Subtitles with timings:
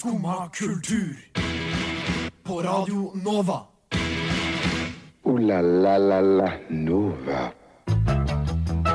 [0.00, 1.16] Skumma kultur.
[2.42, 3.58] På Radio Nova.
[5.22, 7.42] O-la-la-la-la Nova.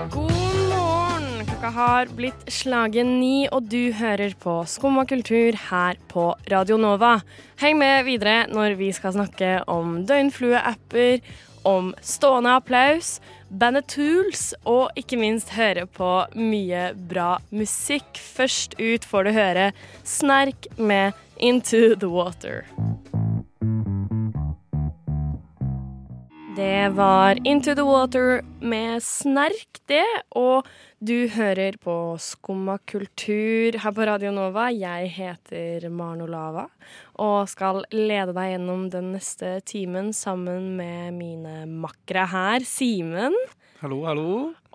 [0.10, 0.32] God
[0.72, 1.46] morgen!
[1.46, 7.20] Klokka har blitt slagen ni, og du hører på Skumma kultur her på Radio Nova.
[7.62, 11.22] Heng med videre når vi skal snakke om døgnflueapper,
[11.66, 13.18] om stående applaus,
[13.50, 18.22] bandet Tools og ikke minst høre på mye bra musikk.
[18.22, 19.70] Først ut får du høre
[20.06, 22.64] Snerk med Into the Water.
[26.56, 30.06] Det var Into the Water med Snerk, det.
[30.36, 30.68] Og
[31.04, 34.70] du hører på Skumma kultur her på Radio Nova.
[34.72, 36.68] Jeg heter Maren Olava
[37.20, 43.36] og skal lede deg gjennom den neste timen sammen med mine makkere her, Simen
[43.82, 44.30] Hallo, hallo.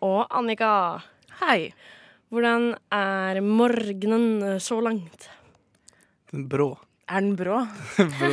[0.04, 1.00] og Annika.
[1.40, 1.72] Hei.
[2.30, 5.30] Hvordan er morgenen så langt?
[6.30, 6.74] Den brå.
[7.10, 7.64] Er den brå?
[8.20, 8.32] brå.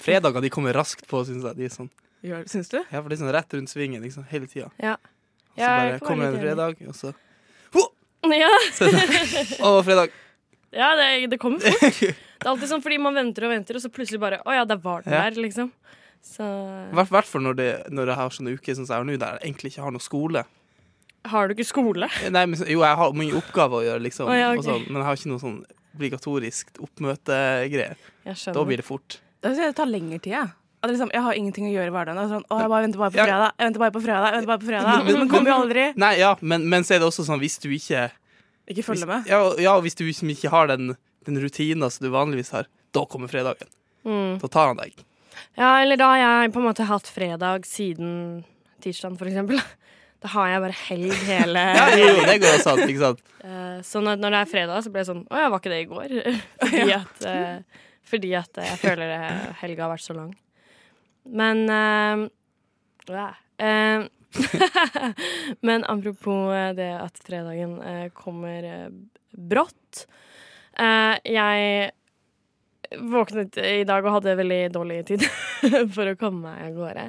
[0.00, 1.58] Fredager de kommer raskt på, syns jeg.
[1.58, 1.90] De er sånn,
[2.26, 2.78] Gjør, syns du?
[2.80, 4.70] ja, for det er sånn rett rundt svingen liksom, hele tida.
[4.82, 4.96] Ja.
[5.56, 7.12] Så Ja, bare jeg kommer litt en fredag, og så
[8.26, 10.10] Ja, så er det, Å, fredag!
[10.82, 12.00] ja det, det kommer fort.
[12.36, 14.64] Det er alltid sånn fordi man venter og venter, og så plutselig bare Å ja,
[14.68, 15.22] der var den Ja.
[15.30, 15.70] der, liksom.
[16.26, 16.44] Så
[16.92, 19.38] hvert hvert fall når, det, når jeg har sånne uker som jeg har nå, der
[19.38, 20.42] jeg egentlig ikke har noe skole.
[21.30, 22.08] har du ikke skole?
[22.34, 24.58] Nei, men, så- jo, jeg har mye oppgaver å gjøre, liksom, Å, ja, ok.
[24.58, 25.56] og sånn, men jeg har ikke noe sånn
[25.96, 27.96] obligatorisk oppmøtegreier.
[28.26, 29.20] Jeg Da blir det fort.
[29.40, 30.32] Da synes jeg det tar lengre tid.
[30.34, 30.50] Jeg.
[30.86, 32.20] At liksom, jeg har ingenting å gjøre i hverdagen.
[32.22, 33.50] Er Sånn, å, jeg bare venter bare på fredag.
[33.58, 34.26] Jeg venter bare på fredag.
[34.30, 34.86] Jeg venter bare på fredag.
[34.86, 35.84] Men- men- Men kommer jo aldri.
[35.98, 38.06] Nei, ja, men, men så er det også sånn hvis du ikke
[38.70, 39.26] Ikke hvis, med.
[39.30, 43.04] ja, ja, hvis du liksom ikke har den, den rutinen som du vanligvis har, da
[43.04, 43.68] kommer fredagen.
[44.06, 44.38] Mm.
[44.40, 44.94] Da tar han deg.
[45.58, 48.44] Ja, eller da har jeg på en måte hatt fredag siden
[48.80, 49.60] tirsdag, for eksempel.
[50.24, 53.18] Da har jeg bare helg hele Ja, jo, det går også an, ikke sant?
[53.44, 55.72] Eh, Så når, når det er fredag, så blir det sånn Å ja, var ikke
[55.74, 56.14] det i går?
[56.62, 59.20] fordi, at, eh, fordi at jeg føler det,
[59.60, 60.32] helga har vært så lang.
[61.26, 62.28] Men uh.
[63.58, 64.02] Eh,
[65.60, 68.90] Men apropos eh, det at fredagen uh, kommer
[69.32, 70.06] brått.
[71.24, 71.90] Jeg
[73.00, 75.22] våknet i dag og hadde veldig dårlig tid
[75.96, 77.04] for å komme meg av gårde.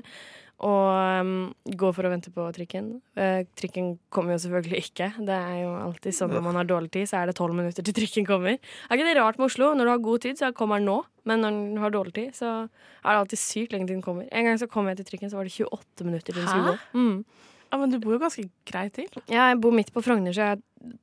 [0.66, 1.34] Og um,
[1.78, 2.90] gå for å vente på trikken.
[3.18, 5.12] Uh, trikken kommer jo selvfølgelig ikke.
[5.28, 7.86] Det er jo alltid sånn når man har dårlig tid, så er det tolv minutter
[7.86, 8.58] til trikken kommer.
[8.58, 9.70] Er ikke det rart med Oslo?
[9.78, 10.98] Når du har god tid, så kommer den nå.
[11.30, 14.26] Men når du har dårlig tid, så er det alltid sykt lenge til den kommer.
[14.32, 16.74] En gang så kom jeg til trikken, så var det 28 minutter til den skulle
[16.74, 16.78] gå.
[16.98, 17.54] Mm.
[17.72, 19.08] Ja, men du bor jo ganske greit til.
[19.28, 20.62] Ja, Jeg bor midt på Frogner, så jeg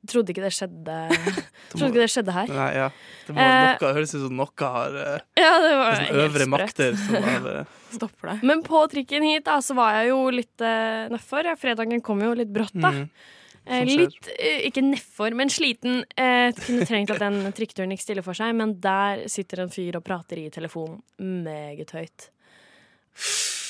[0.09, 0.95] trodde ikke det skjedde
[1.75, 2.51] Trodde ikke det skjedde her.
[2.57, 2.87] Nei, ja.
[3.27, 6.47] Det må, Eh, noe, høres ut som noe har eh, Ja, det var sånn øvre
[6.47, 6.53] sprøtt.
[6.55, 8.37] makter som har uh, Stopper det.
[8.49, 11.51] Men på trikken hit da, så var jeg jo litt eh, nedfor.
[11.61, 12.91] Fredagen kom jo litt brått, da.
[12.97, 13.07] mm.
[13.65, 16.03] Eh, litt, eh, ikke nedfor, men sliten.
[16.21, 19.97] Eh, kunne trengt at den trikketuren gikk stille for seg, men der sitter en fyr
[19.97, 20.99] og prater i telefonen
[21.47, 22.27] meget høyt.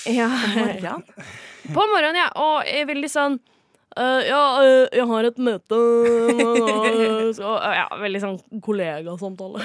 [0.05, 0.29] Ja.
[0.55, 1.03] Morgen.
[1.75, 2.29] På morgenen, ja.
[2.37, 3.39] Og jeg er veldig sånn
[3.97, 5.79] uh, ja, uh, jeg har et møte
[7.33, 9.63] så, eh, Ja, veldig sånn kollegasamtale.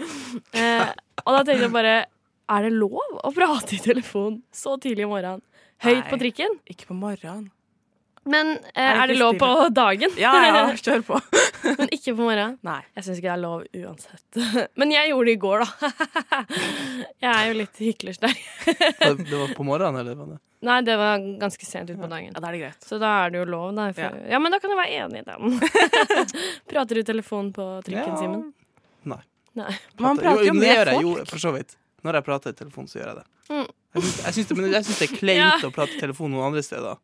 [0.62, 0.90] eh,
[1.24, 1.94] og da tenkte jeg bare
[2.50, 5.42] Er det lov å prate i telefon så tidlig i morgenen?
[5.80, 6.58] Høyt på trikken?
[6.68, 7.48] Ikke på morgenen.
[8.28, 10.12] Men eh, Er det lov på dagen?
[10.20, 11.20] Ja, ja, kjør på.
[11.78, 12.58] Men ikke på morgenen?
[12.66, 12.82] Nei.
[12.98, 14.40] Jeg syns ikke det er lov uansett.
[14.80, 15.90] Men jeg gjorde det i går, da.
[17.24, 18.36] Jeg er jo litt hyklersk der.
[19.24, 20.18] Det var på morgenen, eller?
[20.20, 20.38] Var det?
[20.68, 22.34] Nei, det var ganske sent utpå dagen.
[22.36, 22.84] Ja, da er det greit.
[22.84, 23.88] Så da er det jo lov, da.
[23.96, 24.40] For, ja.
[24.44, 25.60] men da kan jeg være enig i den.
[26.68, 28.18] Prater du telefon på trykken, Ja.
[28.20, 28.42] Simen?
[29.08, 29.22] Nei.
[29.56, 29.72] Nei.
[30.04, 31.02] Man prater jo jo med folk.
[31.06, 31.76] jo, for så vidt.
[32.04, 33.26] Når jeg prater i telefon, så gjør jeg det.
[33.50, 33.66] Mm.
[33.96, 35.52] Jeg syns, det, men jeg syns det er kleint Ja.
[35.66, 37.00] å prate i telefon noen andre steder.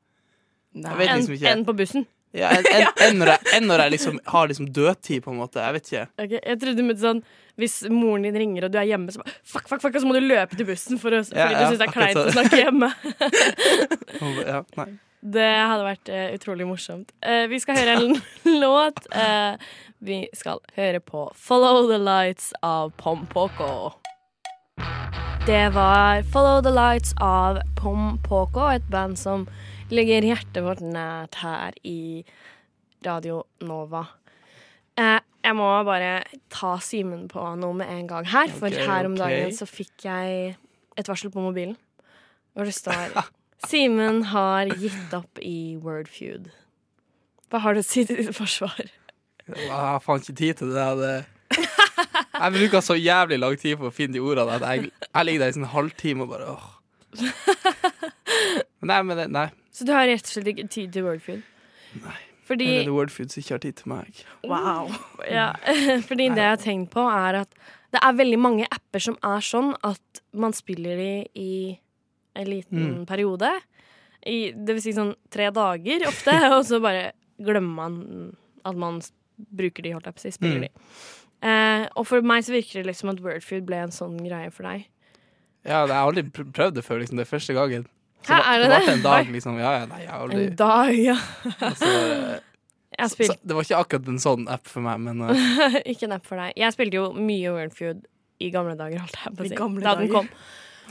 [0.76, 1.56] Vet Enn liksom ikke.
[1.64, 2.06] på bussen.
[2.37, 5.41] Ja, Enn en, en når jeg, en når jeg liksom har liksom dødtid, på en
[5.41, 5.62] måte.
[5.62, 6.06] Jeg vet ikke.
[6.26, 7.25] Okay, Jeg trodde du mente sånn
[7.56, 10.12] hvis moren din ringer og du er hjemme, så fuck, fuck, fuck, og så må
[10.19, 12.28] du løpe til bussen for å, fordi Ja, du ja, syns det er kleint å
[12.37, 12.92] snakke hjemme.
[14.47, 14.91] Ja, nei.
[15.26, 17.10] Det hadde vært uh, utrolig morsomt.
[17.25, 18.19] Uh, vi skal høre en
[18.62, 19.00] låt.
[19.10, 19.56] Uh,
[20.04, 23.96] vi skal høre på 'Follow the Lights' av Pompoko.
[25.46, 29.49] Det var 'Follow the Lights' av Pompoko, et band som
[29.93, 32.25] ligger hjertet vårt nært her i
[33.06, 34.05] Radio Nova.
[34.99, 39.06] Eh, jeg må bare ta Simen på noe med en gang her, for okay, her
[39.06, 40.56] om dagen dagen så fikk jeg
[40.97, 41.77] et varsel på mobilen
[42.56, 43.12] hvor det står
[43.69, 46.49] Simen har gitt opp i Wordfeud.
[47.50, 48.88] Hva har du å si til ditt forsvar?
[49.47, 50.87] Jeg har faen ikke tid til det.
[51.00, 51.17] det.
[52.37, 55.44] Jeg bruker så jævlig lang tid på å finne de ordene at jeg, jeg ligger
[55.44, 56.67] der i en halvtime og bare åh.
[58.91, 59.49] Nei, men det, nei.
[59.76, 61.43] Så du har rett og slett ikke tid til Wordfeud?
[62.46, 64.20] Fordi, Eller er det Wordfood som ikke har tid til meg.
[64.46, 64.93] Wow.
[65.38, 65.49] ja,
[66.08, 67.56] fordi det jeg har tenkt på, er at
[67.93, 71.52] Det er veldig mange apper som er sånn at man spiller de i
[72.37, 73.05] en liten Mm.
[73.08, 73.49] periode.
[74.26, 77.96] I, det vil si sånn tre dager ofte, og så bare glemmer man
[78.67, 79.00] at man
[79.38, 80.34] bruker de, holdt jeg på å si.
[80.34, 80.67] Spiller Mm.
[80.67, 80.70] de.
[81.46, 84.64] Eh, og for meg så virker det liksom at Wordfood ble en sånn greie for
[84.69, 84.87] deg.
[85.67, 87.17] Ja, jeg har aldri prøvd det før, liksom.
[87.19, 87.87] Det er første gangen.
[88.26, 88.75] Så Hæ, er det det?
[88.75, 88.82] det?
[88.82, 89.58] ble en dag, liksom.
[89.62, 91.17] Ja, ja, nei, jeg har aldri En dag, ja.
[91.55, 92.43] altså, jeg
[92.99, 95.81] Jeg så, Det var ikke akkurat en sånn app for meg, men uh...
[95.93, 96.55] Ikke en app for deg.
[96.58, 98.06] Jeg spilte jo mye Wernfeud
[98.43, 99.56] i gamle dager, holdt jeg på å si.
[99.56, 100.31] Da Da den kom.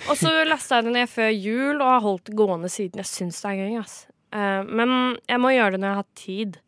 [0.10, 3.04] Og så lasta jeg det ned før jul og har holdt det gående siden.
[3.04, 3.98] Jeg syns det er gøy, ass.
[4.36, 4.96] Uh, men
[5.30, 6.62] jeg må gjøre det når jeg har tid.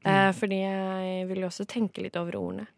[0.00, 2.68] Eh, Fordi jeg vil jo også tenke litt over ordene.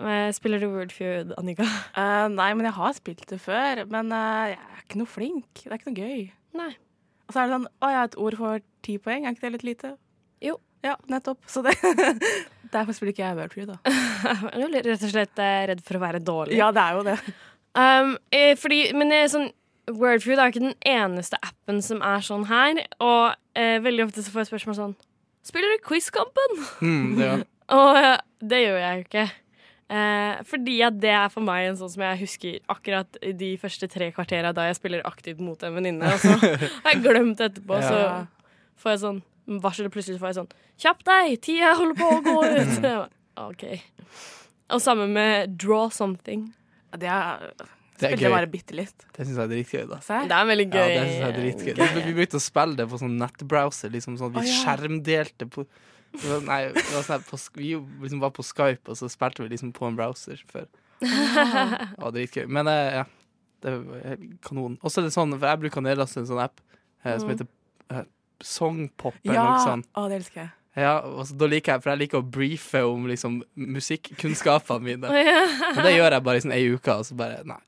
[0.00, 1.66] Eh, Spiller du Wordfeud, Annika?
[1.96, 3.84] Uh, nei, men jeg har spilt det før.
[3.90, 5.50] Men uh, jeg er ikke noe flink.
[5.62, 6.24] Det er ikke noe gøy.
[6.60, 6.70] Nei.
[7.28, 9.26] Og så er det sånn Å har et ord for ti poeng.
[9.26, 9.92] Er ikke det litt lite?
[10.44, 10.56] Jo.
[10.86, 11.44] Ja, nettopp.
[11.50, 11.76] Så det
[12.74, 13.94] Derfor spiller ikke jeg Wordfeud, da.
[14.54, 16.54] Jeg er rett og slett redd for å være dårlig.
[16.60, 17.16] Ja, det er jo det.
[17.74, 18.12] Um,
[18.62, 19.48] fordi, men det er sånn
[19.90, 22.78] Wordfeud er ikke den eneste appen som er sånn her.
[23.02, 24.96] Og eh, veldig ofte så får jeg spørsmål sånn
[25.46, 26.58] Spiller du Quizkampen?
[26.84, 27.36] Mm, det, ja.
[27.74, 29.24] Og det gjør jeg jo ikke.
[29.90, 33.88] Eh, fordi at det er for meg en sånn som jeg husker akkurat de første
[33.90, 36.12] tre kvartera da jeg spiller aktivt mot en venninne.
[36.14, 36.36] Og så
[36.84, 37.98] har jeg glemt etterpå, så
[38.78, 39.18] får jeg sånn
[39.64, 41.34] varsel, og plutselig får jeg sånn Kjapp deg!
[41.42, 43.18] Tida holder på å gå ut!
[43.50, 43.64] OK.
[44.70, 46.46] Og sammen med Draw Something.
[46.94, 48.32] Det er Det er Spilte gøy.
[48.32, 49.04] bare bitte litt.
[49.12, 49.98] Det syns jeg er dritgøy, da.
[50.30, 50.78] Det er veldig gøy.
[50.78, 51.74] Ja, det synes jeg er dritgøy.
[51.80, 54.60] Vi- Vi begynte å spille det på sånn nettbrowser, liksom sånn at vi oh, ja.
[54.62, 55.66] skjermdelte på
[56.44, 59.72] Nei, det var sånn på, vi liksom var på Skype, og så spilte vi liksom
[59.72, 60.66] på en browser før.
[61.00, 62.46] Det var dritgøy.
[62.50, 63.04] Men eh, ja,
[63.64, 63.72] det
[64.04, 64.74] helt kanon.
[64.82, 66.60] Og så er det sånn, for jeg bruker å nedlaste en sånn app
[67.04, 67.32] eh, som Mm.
[67.36, 67.46] heter
[67.94, 68.04] eh,
[68.42, 69.44] Songpop eller Ja!
[69.50, 69.88] noe sånt.
[69.96, 70.50] Å, det elsker jeg.
[70.80, 75.10] Ja, og så, da liker jeg, for jeg liker å briefe om liksom musikkunnskapene mine.
[75.26, 75.42] Ja,
[75.76, 77.58] Og det gjør jeg bare i sånn ei uke, og så bare Nei.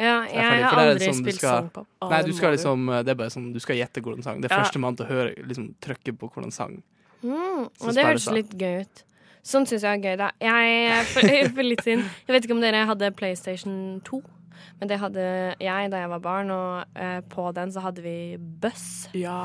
[0.00, 1.86] ja er jeg har er aldri sånn spilt skal- sangpop.
[2.00, 4.40] Å, Nei, du skal liksom Det er bare sånn Du skal gjette hvordan sang.
[4.40, 4.62] Det er Ja.
[4.64, 6.82] førstemann til å høre Liksom trykke på hvordan sang.
[7.22, 9.02] Mm, og det høres hørtes litt gøy ut.
[9.46, 10.28] Sånn syns jeg er gøy, da.
[10.42, 11.26] Jeg, for,
[11.56, 13.74] for litt siden Jeg vet ikke om dere hadde PlayStation
[14.06, 14.20] 2,
[14.78, 15.24] men det hadde
[15.62, 19.08] jeg da jeg var barn, og eh, på den så hadde vi Buss.
[19.18, 19.38] Ja.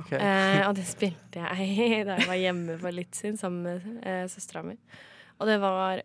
[0.00, 0.20] okay.
[0.20, 4.24] Eh, og det spilte jeg da jeg var hjemme for litt siden sammen med eh,
[4.32, 4.78] søstera mi.
[5.40, 6.00] Og det var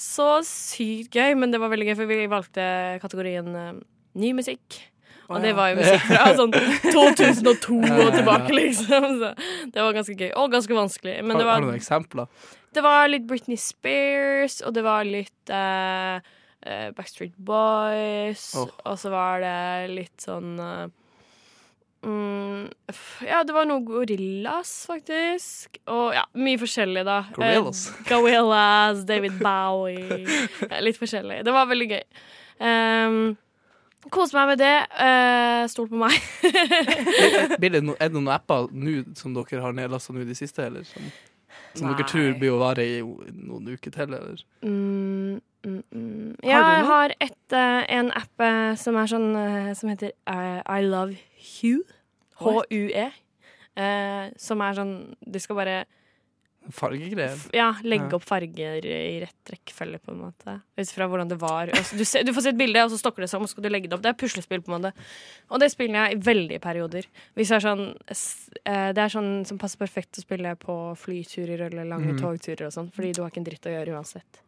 [0.00, 2.64] så sykt gøy, men det var veldig gøy, for vi valgte
[3.02, 3.72] kategorien eh,
[4.20, 4.80] ny musikk.
[5.30, 6.54] Og det var jo musikk fra sånn
[6.90, 9.10] 2002 Ja, ja, og tilbake, liksom.
[9.20, 9.34] Så
[9.70, 10.32] det var ganske gøy.
[10.34, 11.20] Og ganske vanskelig.
[11.22, 12.30] Men det det har var, du noen eksempler?
[12.74, 16.22] det var litt Britney Spears, og det var litt eh,
[16.94, 18.70] Backstreet Boys, oh.
[18.86, 20.86] og så var det litt sånn uh,
[22.06, 22.68] mm,
[23.26, 25.80] Ja, det var noe Gorillas, faktisk.
[25.90, 27.22] Og ja, mye forskjellig, da.
[27.34, 27.88] Gorillaz?
[27.90, 30.22] Eh, Gorillas, David Bowie.
[30.84, 31.42] Litt forskjellig.
[31.46, 32.04] Det var veldig gøy.
[32.60, 33.22] Um,
[34.08, 34.76] Kose meg med det.
[34.96, 36.14] Uh, Stol på meg.
[37.60, 40.86] Det er det noen apper nu, som dere har nedlasta nå i det siste, eller?
[40.88, 41.10] Som,
[41.74, 44.40] som dere tror blir å vare i noen uker til, eller?
[44.64, 46.36] Mm, mm, mm.
[46.40, 50.16] Har Ja, jeg har et, uh, en app eh, som er sånn uh, Som heter
[50.24, 51.20] I Love
[51.60, 51.84] Hue.
[52.40, 53.10] H-U-E.
[53.80, 55.76] Eh, som er sånn Du skal bare
[56.74, 57.38] Fargegreier?
[57.56, 60.56] ja, legge opp farger i rett rekkefølge, på en måte.
[60.78, 61.72] Ut fra hvordan det var.
[61.96, 63.66] Du, ser, du får se et bilde, og så stokker det sammen, og så skal
[63.66, 64.04] du legge det opp.
[64.04, 65.08] Det er puslespill, på en måte.
[65.50, 67.08] Og det spiller jeg i veldige perioder.
[67.38, 71.66] Hvis det er sånn eh, Det er sånn som passer perfekt å spille på flyturer
[71.68, 72.22] eller lange mm.
[72.22, 74.42] togturer og sånn, fordi du har ikke en dritt å gjøre uansett.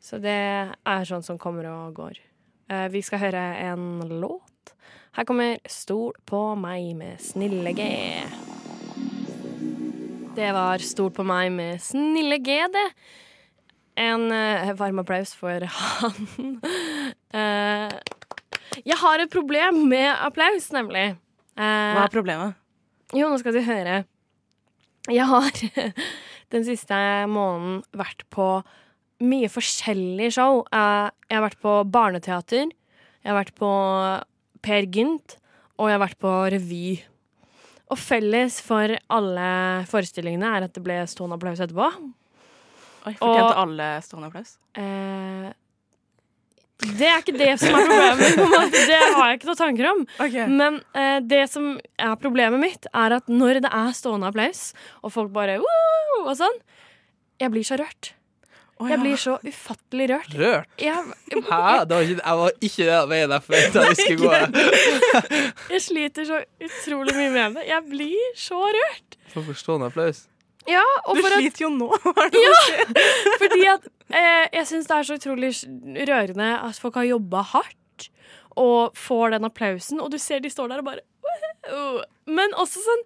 [0.00, 0.40] Så det
[0.72, 2.22] er sånn som kommer og går.
[2.70, 4.74] Eh, vi skal høre en låt.
[5.12, 8.49] Her kommer 'Stol på meg' med Snille G.
[10.40, 12.86] Det var 'Stol på meg' med Snille G, det.
[14.00, 16.54] En uh, varm applaus for han.
[17.36, 17.92] uh,
[18.80, 21.18] jeg har et problem med applaus, nemlig.
[21.58, 22.56] Uh, Hva er problemet?
[23.12, 23.98] jo, nå skal du høre.
[25.10, 25.52] Jeg har
[26.54, 28.62] den siste måneden vært på
[29.20, 30.62] mye forskjellige show.
[30.72, 32.72] Jeg har vært på barneteater,
[33.20, 33.70] jeg har vært på
[34.64, 35.36] Per Gynt,
[35.76, 36.84] og jeg har vært på revy.
[37.90, 39.46] Og felles for alle
[39.90, 41.88] forestillingene er at det ble stående applaus etterpå.
[43.08, 44.52] Oi, Fortjente Og- alle stående applaus?
[44.78, 45.48] Eh,
[46.96, 48.70] det er ikke det som er problemet.
[48.72, 50.06] Det har jeg ikke noen tanker om.
[50.48, 54.70] Men eh, det som er problemet mitt, er at når det er stående applaus,
[55.02, 56.22] og folk bare Woo!
[56.24, 56.56] og sånn,
[57.40, 58.12] jeg blir så rørt.
[58.80, 59.00] Jeg ja.
[59.02, 60.34] blir så ufattelig rørt.
[60.40, 60.68] Rørt?
[60.80, 61.04] Jeg,
[61.50, 61.84] Hæ?
[61.84, 64.32] Det var ikke, jeg var ikke den veien jeg forventa vi skulle gå.
[65.74, 67.66] jeg sliter så utrolig mye med det.
[67.68, 69.18] Jeg blir så rørt.
[69.34, 70.24] For forstående applaus.
[70.68, 71.88] Ja, og Du for at, sliter jo nå.
[72.66, 72.90] sier?
[73.40, 75.52] fordi at eh, jeg syns det er så utrolig
[76.10, 78.08] rørende at folk har jobba hardt
[78.60, 81.04] og får den applausen, og du ser de står der og bare.
[82.30, 83.02] Men også sånn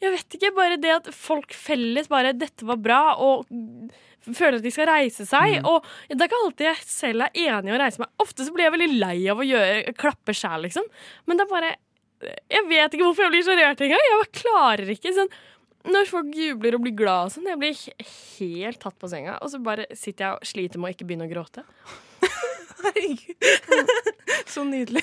[0.00, 3.44] Jeg vet ikke, bare det at folk felles bare 'Dette var bra', og
[4.28, 5.60] føler at de skal reise seg.
[5.68, 8.12] Og det er ikke alltid jeg selv er enig i å reise meg.
[8.22, 10.90] Ofte så blir jeg veldig lei av å gjøre, klappe sjæl, liksom.
[11.26, 11.76] Men det er bare
[12.50, 14.02] Jeg vet ikke hvorfor jeg blir så rørt engang.
[14.04, 15.30] Jeg bare klarer ikke sånn
[15.88, 17.78] når folk jubler og blir glad og sånn, jeg blir
[18.36, 19.38] helt tatt på senga.
[19.40, 21.64] Og så bare sitter jeg og sliter med å ikke begynne å gråte.
[22.84, 24.09] Herregud.
[24.50, 25.02] Så nydelig.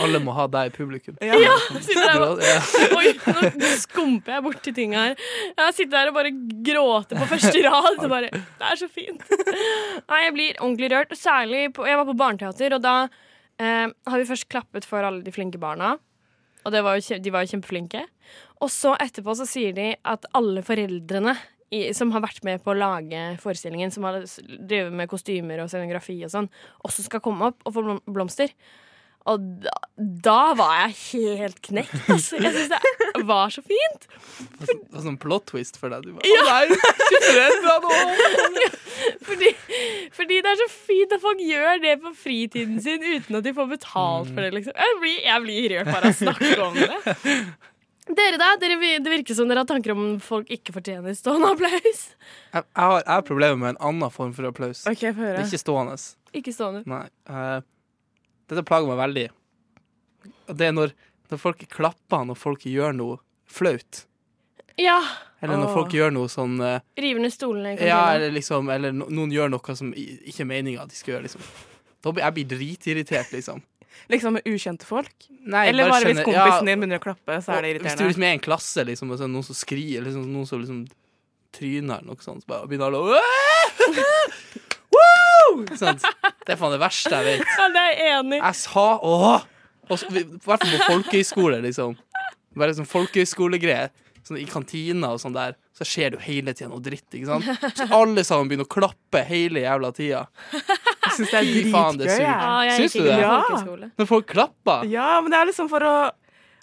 [0.00, 1.16] Alle må ha deg i publikum.
[1.24, 1.54] Ja.
[1.86, 2.58] Sitter der og Ja.
[2.96, 3.12] Oi,
[3.58, 5.16] nå skumper jeg borti ting her.
[5.50, 6.32] Jeg sitter der og bare
[6.66, 7.90] gråter på første rad.
[8.00, 9.24] Det, bare, det er så fint.
[10.06, 11.16] Nei, jeg blir ordentlig rørt.
[11.18, 12.94] Særlig på, Jeg var på barneteater, og da
[13.60, 15.96] eh, har vi først klappet for alle de flinke barna.
[16.64, 18.04] Og det var jo, de var jo kjempeflinke.
[18.60, 21.34] Og så etterpå så sier de at alle foreldrene
[21.70, 25.70] i, som har vært med på å lage forestillingen, som har drevet med kostymer og
[25.70, 26.50] scenografi og sånn,
[26.86, 28.54] også skal komme opp og få blomster.
[29.28, 29.72] Og da,
[30.24, 30.94] da var jeg
[31.26, 32.38] helt knekt, altså.
[32.40, 32.70] Jeg syns
[33.20, 34.06] det var så fint.
[34.62, 36.06] Det var sånn plot twist for deg.
[36.06, 37.98] Du bare, «Å nei, ikke foreldre nå!»
[39.30, 39.48] Fordi,
[40.12, 43.52] fordi det er så fint at folk gjør det på fritiden sin uten at de
[43.56, 44.50] får betalt for det.
[44.58, 44.74] Liksom.
[44.76, 47.38] Jeg, blir, jeg blir rørt bare av å snakke om det.
[48.08, 48.56] Dere da?
[48.58, 52.00] Dere, det virker som dere har tanker om folk ikke fortjener stående applaus.
[52.52, 54.84] Jeg, jeg, har, jeg har problemer med en annen form for applaus.
[54.88, 55.36] OK, få Det høre.
[55.38, 55.96] er ikke stående.
[56.40, 56.82] Ikke stående.
[56.90, 57.04] Nei.
[57.28, 57.60] eh,
[58.50, 59.26] dette plager meg veldig.
[60.50, 60.94] Og det er når,
[61.30, 64.04] når folk klapper når folk gjør noe flaut.
[64.80, 64.98] Ja.
[65.42, 65.74] Eller når Åh.
[65.76, 68.14] folk gjør noe sånn eh, River ned stolene i Ja, kantina.
[68.16, 71.28] eller liksom Eller no, noen gjør noe som i- ikke er meninga de skal gjøre,
[71.28, 71.44] liksom.
[72.02, 73.62] Da blir jeg blir dritirritert, liksom.
[74.10, 75.12] Liksom med ukjente folk?
[75.46, 77.90] Nei, Eller bare hvis skjønner- kompisen ja, din begynner å klappe, så er det irriterende?
[77.90, 79.96] Hvis du liksom er i en klasse, liksom, og så er det noen som skriker,
[80.00, 80.80] eller liksom, noen som liksom
[81.56, 83.20] tryner, eller noe sånt, så bare begynner alle å?
[85.70, 87.46] Det er faen det verste jeg vet.
[87.58, 88.38] Ja, det er jeg enig.
[88.40, 89.42] Jeg sa åh!
[89.90, 91.96] I hvert fall på folkehøyskole, liksom.
[92.58, 93.90] Bare sånn folkehøyskolegreier.
[94.26, 97.06] Sånn I kantina og sånn der, så skjer det jo hele tida noe dritt.
[97.16, 97.74] ikke sant?
[97.78, 100.26] Så alle sammen begynner å klappe hele jævla tida.
[101.20, 102.24] Syns det er det dritgøy.
[102.24, 103.18] Ja, Syns du det?
[103.20, 103.90] Ja.
[104.00, 104.86] Når folk klapper.
[104.90, 105.94] Ja, men det er liksom for å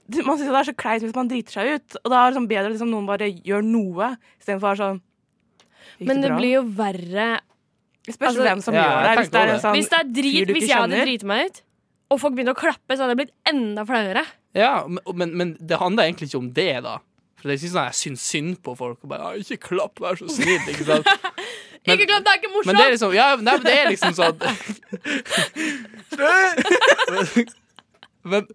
[0.07, 1.97] Man syns det er så kleint hvis man driter seg ut.
[2.03, 5.01] Og da er det liksom bedre at liksom noen bare gjør noe, istedenfor sånn
[5.99, 6.37] Men det bra?
[6.39, 7.29] blir jo verre
[8.07, 9.15] spørs altså- hvem som Ja, gjør det.
[9.19, 11.45] Hvis det er en sånn Hvis det er fyr drit Hvis jeg hadde driti meg
[11.49, 11.61] ut,
[12.09, 14.23] og folk begynte å klappe, så hadde jeg blitt enda flauere.
[14.55, 16.99] Ja, men, men, men det handler egentlig ikke om det, da.
[17.35, 19.59] For det er ikke sånn at jeg syns synd på folk og bare «Ah, 'Ikke
[19.59, 20.63] klapp, vær så snill'.
[20.71, 21.05] Ikke sant?
[21.87, 22.67] Men- ikke glem, det er ikke morsomt!
[22.67, 24.37] Men det er liksom Ja, nei, men det er liksom sånn
[28.27, 28.47] Men,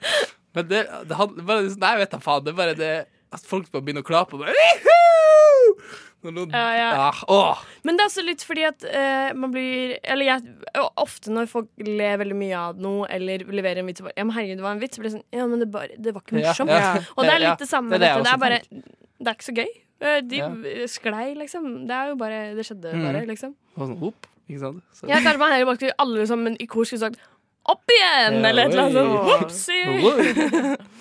[0.53, 2.45] men det, det handler bare Nei, vet da faen.
[2.45, 2.95] Det er bare det
[3.33, 4.53] at folk bare begynner å klappe og bare
[6.31, 7.13] noen, Ja, ja.
[7.27, 7.47] ja.
[7.83, 10.53] Men det er også litt fordi at uh, man blir Eller jeg,
[11.01, 14.27] ofte når folk ler veldig mye av noe, eller leverer en vits og bare, Ja,
[14.29, 14.99] men herregud, det var en vits.
[14.99, 16.71] Så blir det sånn Ja, men det, bare, det var ikke morsomt.
[16.77, 16.93] ja.
[17.17, 18.27] Og det er litt det samme det er det.
[18.29, 19.73] Det er bare Det er ikke så gøy.
[20.03, 20.49] Eh, De Ja.
[20.91, 21.87] sklei, liksom.
[21.87, 23.05] Det er jo bare Det skjedde Mm.
[23.07, 23.55] bare, liksom.
[23.77, 24.83] Og sånn, opp, ikke sant?
[24.93, 27.19] Så, Jeg kanskje man heller bare skulle alle sammen i kor skulle sagt
[27.65, 30.79] opp igjen, Ja, eller et eller annet sånt.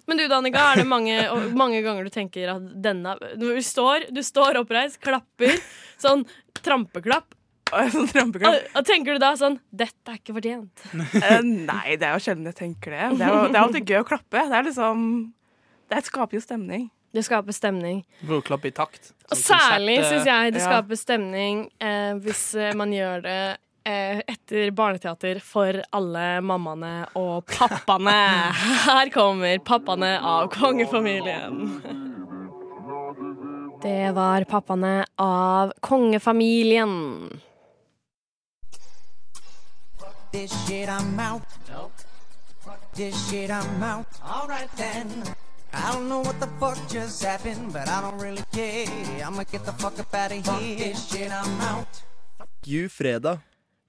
[0.06, 1.16] Men du, Danica, er det mange,
[1.56, 5.56] mange ganger du tenker at denne du står, du står oppreist, klapper,
[5.98, 6.26] sånn
[6.60, 7.34] trampeklapp,
[7.94, 8.54] sånn trampeklapp.
[8.54, 10.84] og, og tenker du da sånn Dette er ikke fortjent.
[10.94, 13.18] uh, nei, det er jo sjelden jeg tenker det.
[13.18, 14.44] Det er, jo, det er alltid gøy å klappe.
[14.50, 15.04] Det er liksom
[15.90, 16.90] Det skaper jo stemning.
[17.10, 18.04] Det skaper stemning.
[18.46, 19.12] Klappe i takt.
[19.30, 20.68] Og Sånn særlig konsert, syns jeg det ja.
[20.68, 23.40] skaper stemning eh, hvis eh, man gjør det
[23.88, 28.16] eh, etter barneteater for alle mammaene og pappaene.
[28.86, 31.60] Her kommer pappaene av kongefamilien.
[33.82, 37.40] Det var pappaene av kongefamilien.
[40.32, 41.42] this shit, I'm out.
[42.60, 44.06] Fuck this shit, I'm out.
[44.24, 45.24] Alright then.
[45.72, 48.86] I don't know what the fuck just happened, but I don't really care.
[49.24, 50.76] I'ma get the fuck up out of here.
[50.76, 52.02] This shit, I'm out.
[52.66, 53.38] You fredag.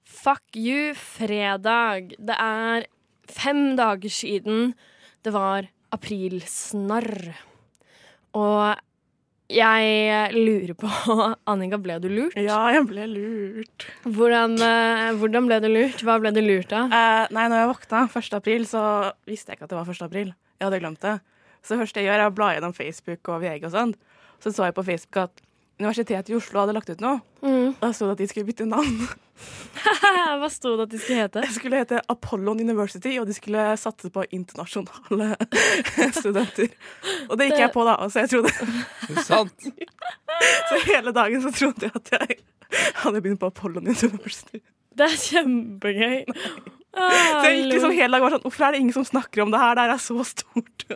[0.04, 2.14] Fuck you, fredag.
[2.18, 2.86] Det er
[3.28, 4.74] fem dager siden
[5.24, 7.32] det var aprilsnarr.
[8.38, 8.78] Og
[9.52, 10.88] jeg lurer på
[11.50, 12.38] Annika, ble du lurt?
[12.38, 13.88] Ja, jeg ble lurt.
[14.06, 16.06] Hvordan, eh, hvordan ble du lurt?
[16.06, 16.94] Hva ble du lurt av?
[16.94, 18.32] Eh, nei, når jeg våkna 1.
[18.38, 18.86] april, så
[19.28, 20.06] visste jeg ikke at det var 1.
[20.06, 20.32] april.
[20.62, 21.18] Jeg hadde glemt det.
[21.62, 23.96] Så det første jeg gjør, er å bla gjennom Facebook og VG og sånn.
[24.42, 25.42] Så så jeg på Facebook at
[25.82, 27.20] Universitetet i Oslo hadde lagt ut noe.
[27.42, 27.74] Mm.
[27.80, 29.06] Da sto det at de skulle bytte navn.
[30.42, 31.42] Hva sto det at de skulle hete?
[31.42, 35.32] Det skulle hete Apollon University, og de skulle satse på internasjonale
[36.20, 36.74] studenter.
[37.28, 37.96] Og det gikk jeg på, da.
[38.12, 38.52] Så jeg trodde
[39.08, 39.66] Det sant.
[40.68, 42.38] Så hele dagen så trodde jeg at jeg
[43.02, 44.62] hadde begynt på Apollon University.
[44.92, 46.22] Det er kjempegøy.
[46.92, 49.46] Så jeg gikk liksom hele dagen og var sånn Hvorfor er det ingen som snakker
[49.46, 49.74] om det her?
[49.78, 50.86] Det her er så stort.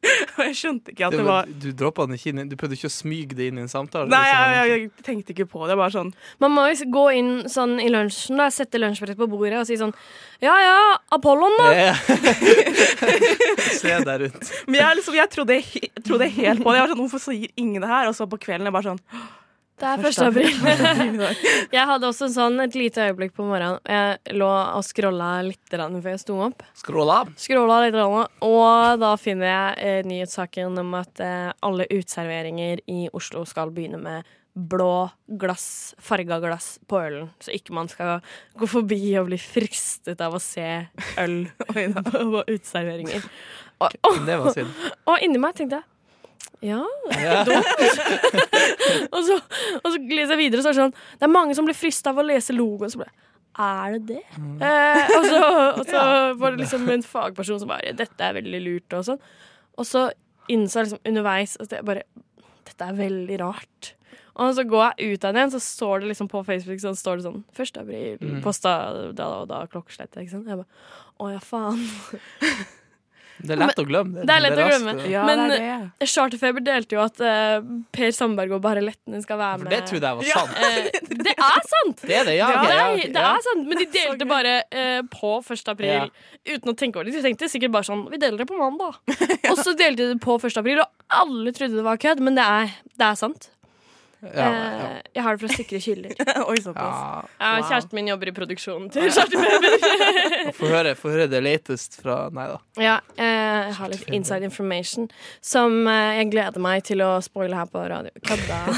[0.38, 2.88] Og jeg skjønte ikke at det var Du droppa den ikke inn Du prøvde ikke
[2.88, 4.08] å smyge det inn i en samtale?
[4.08, 4.54] Nei, liksom.
[4.54, 5.76] jeg, jeg, jeg tenkte ikke på det.
[5.80, 9.60] Bare sånn Man må jo gå inn sånn i lunsjen, da, sette lunsjbrett på bordet
[9.60, 9.92] og si sånn
[10.40, 10.78] Ja ja,
[11.12, 11.68] Apollon, da.
[11.76, 12.00] Yeah.
[13.80, 14.48] Se deg rundt.
[14.66, 16.78] Men jeg, liksom, jeg, trodde, jeg trodde helt på det.
[16.78, 18.08] Jeg var sånn, Hvorfor sier ingen det her?
[18.08, 19.02] Og så på kvelden er jeg bare sånn
[19.80, 20.18] Det er 1.
[20.26, 20.56] april.
[21.76, 23.80] Jeg hadde også sånn et lite øyeblikk på morgenen.
[23.88, 26.64] Jeg lå og scrolla litt før jeg sto opp.
[26.76, 27.22] Scrolla?
[27.40, 33.46] Scrolla litt, og da finner jeg eh, nyhetssaken om at eh, alle uteserveringer i Oslo
[33.48, 35.08] skal begynne med blå
[35.40, 37.30] glass, farga glass på ølen.
[37.40, 38.20] Så ikke man skal
[38.58, 40.66] gå forbi og bli fristet av å se
[41.22, 41.38] øl
[41.70, 43.24] på, uteserveringer.
[43.80, 44.36] Og, og, Det
[45.08, 45.88] og inni meg tenkte jeg
[46.62, 46.82] ja,
[47.16, 47.40] Ja.
[49.14, 49.36] og så,
[49.80, 52.12] og så leser jeg videre, så er det sånn Det er mange som blir frista
[52.12, 52.92] av å lese logoen.
[52.92, 53.10] Så ble
[53.60, 54.20] er det det?
[54.62, 55.38] Eh, og, så,
[55.74, 56.02] og så
[56.40, 59.18] var det liksom en fagperson som bare Dette er veldig lurt, og sånn.
[59.80, 60.04] Og så
[60.50, 62.04] innså jeg liksom underveis at jeg bare
[62.68, 63.94] Dette er veldig rart.
[64.40, 67.18] Og så går jeg ut av den, så står det liksom på Facebook sånn, står
[67.18, 67.80] det sånn 1.
[67.82, 68.40] april, Mm.
[68.44, 68.72] posta
[69.12, 70.14] da og da klokkeslett.
[70.16, 70.46] Ikke sant?
[70.48, 70.70] Jeg bare
[71.20, 71.82] Å ja, faen.
[73.40, 74.24] Det er lett å glemme.
[74.26, 74.94] Det er lett å glemme.
[75.10, 76.08] Ja, Men- det.
[76.10, 77.60] Charterfeber delte jo at eh,
[77.94, 79.68] Per Sandberg og Bare Lettene skal være med.
[79.68, 80.58] For det trodde jeg var sant.
[80.60, 82.02] Eh, det er sant!
[82.04, 82.50] Det er det, ja.
[82.60, 85.64] Det, er, sant, men de delte bare eh, på 1.
[85.72, 86.10] april
[86.48, 87.16] uten å tenke over det.
[87.18, 88.98] De tenkte sikkert bare sånn Vi deler det på mandag.
[89.50, 90.60] Og så delte de det på 1.
[90.60, 93.50] april, og alle trodde det var kødd, men det er, det er sant.
[94.20, 94.86] Ja, ja.
[94.90, 96.14] Eh, jeg har det for å sikre kilder.
[96.50, 96.98] Oi, såpass.
[97.00, 97.22] Ja.
[97.40, 97.68] Wow.
[97.70, 99.76] Kjæresten min jobber i produksjonen til Charterfeber.
[100.58, 102.58] Få høre, høre det latest fra Nei da.
[102.82, 105.08] ja, eh, jeg har litt inside information
[105.44, 108.12] som eh, jeg gleder meg til å spoile her på radio.
[108.28, 108.60] Kødda.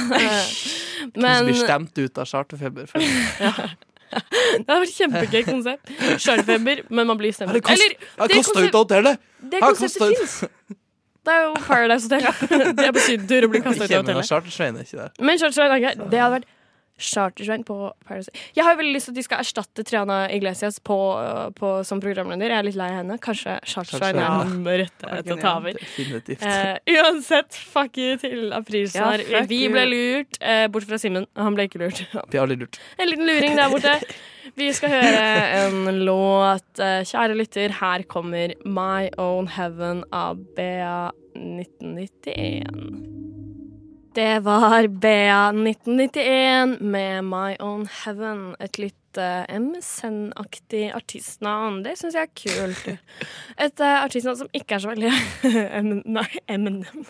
[1.02, 2.87] Men, men blir stemt ut av charterfeber.
[2.92, 5.90] Det hadde vært kjempegøy konsept.
[6.22, 7.71] Charterfeber, men man blir stemt ut.
[7.75, 9.23] Eller det kasta ut av hotellet!
[9.43, 10.36] Det konseptet fins.
[11.23, 12.75] Det er jo Paradise Hotel.
[12.78, 14.28] De er på sydentur og blir kasta ut av hotellet.
[14.32, 15.15] Chartersveien er ikke der.
[15.23, 16.02] Men Chartersvein er greit.
[16.11, 16.50] Det hadde vært
[17.02, 20.78] Chartersvein på Paradise Jeg har jo veldig lyst til at de skal erstatte Triana Iglesias
[20.85, 20.99] på,
[21.58, 22.52] på, som programleder.
[22.52, 23.19] Jeg er litt lei av henne.
[23.23, 25.80] Kanskje Chartersvein er den rette til å ta over.
[26.37, 29.25] Eh, uansett, fuck you til aprilsnarr.
[29.30, 31.26] Ja, vi ble lurt, eh, bort fra Simen.
[31.39, 32.04] Han ble ikke lurt.
[32.13, 32.78] Vi har aldri lurt.
[32.99, 33.99] En liten luring der borte.
[34.54, 35.23] Vi skal høre
[35.65, 36.78] en låt.
[36.78, 43.23] Eh, Kjære lytter, her kommer My Own Heaven av Bea 1991.
[44.15, 48.52] Det var Bea 1991 med My Own Heaven.
[48.60, 51.80] Et litt uh, MSN-aktig artistnavn.
[51.86, 52.91] Det syns jeg er kult.
[53.56, 55.12] Et uh, artistnavn som ikke er så veldig
[56.19, 57.06] Nei, Eminem.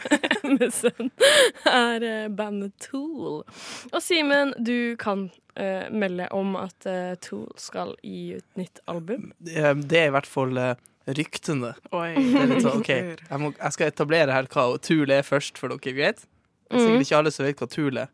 [0.47, 1.11] MSN
[1.75, 3.43] er uh, bandet Tool.
[3.91, 9.31] Og Simen, du kan eh, melde om at eh, Tool skal gi ut nytt album.
[9.39, 9.55] Det
[9.89, 10.75] det er i hvert fall eh,
[11.09, 11.75] ryktene.
[11.93, 12.13] Oi.
[12.17, 15.59] Det er litt sånn, ok, jeg, må, jeg skal etablere her hva Tool er først,
[15.59, 16.25] for dere vet.
[16.71, 18.13] Det er sikkert ikke alle som vet hva Tool er.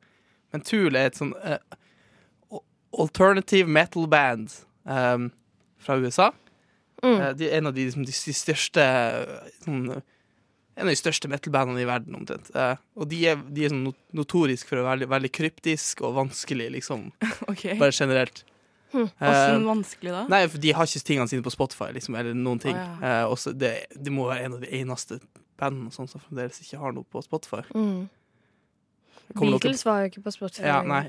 [0.53, 1.59] Men Tool er et sånn eh,
[2.51, 2.64] al-
[3.05, 4.55] alternative metal band
[4.88, 5.27] eh,
[5.85, 6.31] fra USA.
[7.05, 7.12] Mm.
[7.20, 10.07] Eh, de er en av de, liksom, de, de største eh, sånn, eh,
[10.79, 12.53] En av de største metal-bandene i verden, omtrent.
[12.55, 16.14] Eh, og de er, de er sånn notorisk for å være veldig, veldig kryptisk og
[16.21, 17.09] vanskelig, liksom.
[17.51, 17.75] okay.
[17.81, 18.45] Bare generelt.
[18.95, 20.23] Eh, Åssen vanskelig da?
[20.33, 22.79] Nei, for de har ikke tingene sine på Spotify, liksom, eller noen ting.
[22.79, 25.19] Å, Eh, også det, det må være en av de eneste
[25.59, 27.64] bandene sånn som fremdeles ikke har noe på Spotify.
[27.75, 28.07] Mm.
[29.35, 30.69] Beatles noe- Beatles var jo ikke på Spotify.
[30.71, 31.03] Ja, nei,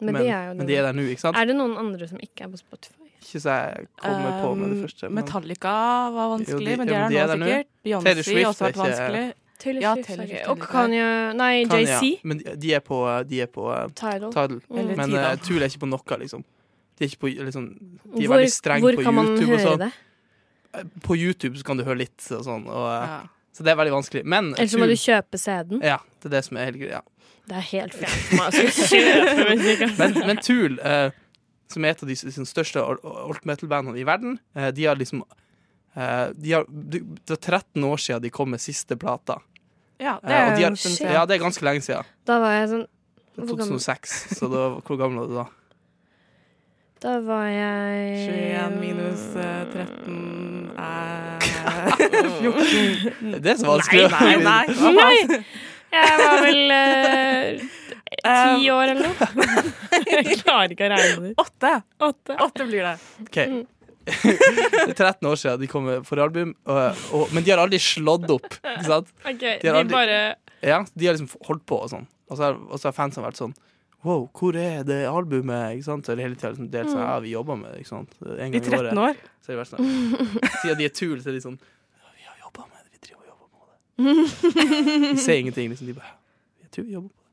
[0.00, 1.36] men, men, de er jo men de er der nå, ikke sant?
[1.38, 3.09] Er det noen andre som ikke er på Spotify?
[3.20, 5.08] Ikke så jeg kommer på med det Um, første.
[5.10, 5.72] Men Metallica
[6.14, 7.66] var vanskelig, Jo, de- men de er der er nå sikkert.
[7.84, 9.24] Beyoncé har også vært vanskelig.
[9.60, 11.88] Taylor Ja, Taylor Swift Og Kanye Nei, JC.
[11.90, 14.32] Ja, men de- er på, de er på uh, Tidal.
[14.32, 14.60] Tidal.
[14.70, 14.96] Mm.
[14.96, 16.44] Men uh, Tool er ikke på noe, liksom.
[16.96, 19.78] De er, ikke på, liksom, de er Hvor, veldig strenge hvor kan man høre sånn.
[19.84, 19.90] det?
[20.74, 22.64] Eh, På YouTube så kan du høre litt og sånn.
[22.68, 23.20] Og, uh, Ja.
[23.52, 24.24] Så det er veldig vanskelig.
[24.24, 25.80] Men Eller så må du kjøpe CD-en.
[25.82, 27.00] Ja, det er det som er helt greia.
[27.50, 29.80] Det er helt fjernt for meg å skulle kjøpe musikk.
[29.98, 31.10] Men, men Tool, eh,
[31.70, 35.22] som er et av de s- største alt- metal-bandene i verden, eh, de har liksom
[35.96, 39.40] eh, de har, Det det er 13 år siden de kom med siste plata.
[40.00, 42.04] ja, det Eh, er de har, ja, det er ganske lenge siden.
[42.26, 42.86] Da var jeg sånn
[43.36, 43.78] Det er Hvor gammel?
[43.78, 45.46] 2006, så da, hvor gammel var du da?
[47.00, 51.40] Da var jeg 21 minus eh, 13 er
[52.40, 53.40] 14.
[53.40, 54.10] Det er så vanskelig.
[54.10, 54.92] Nei, nei, nei.
[54.98, 55.44] Nei!
[55.90, 57.62] Jeg var vel eh,
[58.24, 59.28] ti Um, år eller noe.
[60.10, 61.32] Jeg klarer ikke å regne.
[61.40, 61.72] Åtte.
[62.08, 62.36] Åtte.
[62.46, 62.96] Åtte blir det.
[63.26, 63.38] Ok.
[64.10, 67.60] det er 13 år siden de kom med forrige album, og, og, men de har
[67.62, 68.46] aldri slått opp.
[68.58, 69.10] Ikke sant?
[69.28, 70.20] Ok, har De bare
[70.66, 72.06] Ja, De har liksom holdt på og sånn.
[72.30, 73.54] Og så har, og så har fansen vært sånn
[74.00, 75.74] Wow, hvor er det albumet?
[75.76, 76.06] Ikke sant?
[76.08, 77.08] Eller hele tida liksom delt sånn, Mm.
[77.10, 78.14] ja, vi jobber med det, ikke sant.
[78.24, 79.00] En I gang i 13 året.
[79.02, 79.18] år.
[79.44, 79.90] Så er det vært sånn
[80.62, 83.00] Siden de er tull, så er de sånn ja, Vi har jobba med det, vi
[83.04, 83.76] driver og jobber på det.
[85.18, 85.90] De sier ingenting, liksom.
[85.92, 86.14] De bare
[86.64, 87.29] Jeg tror vi jobber på det.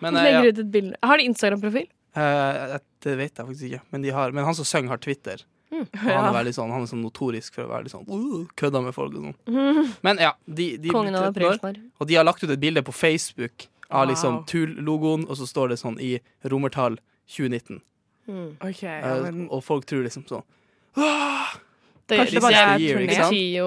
[0.00, 0.96] Men eh, ja, ut et bilde.
[1.02, 1.88] Har de Instagram-profil?
[2.16, 3.80] eh, det vet jeg faktisk ikke.
[3.94, 5.42] Men, de har, men han som synger, har Twitter.
[5.70, 5.84] Mm.
[5.86, 8.40] Og han er veldig sånn Han er sånn notorisk for å være litt sånn uh,
[8.58, 9.92] kødda med folk og sånn.
[10.06, 11.78] Men ja, de, de Kongen av 13 aprilsnarr.
[12.02, 14.10] Og de har lagt ut et bilde på Facebook av Wow.
[14.10, 16.12] liksom Tul-logoen, og så står det sånn i
[16.46, 16.98] romertall
[17.30, 17.80] 2019.
[18.30, 18.50] Mm.
[18.60, 20.44] Okay, ja, Eh, men Og folk tror liksom sånn
[22.10, 23.04] Det Kanskje det det bare er er year, turné.
[23.06, 23.34] ikke sant?
[23.36, 23.66] betyr jo